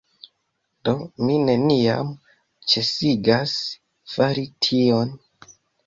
Do 0.89 0.93
mi 1.25 1.35
neniam 1.49 2.09
ĉesigas 2.73 3.57
fari 4.17 4.51
tion 4.67 5.19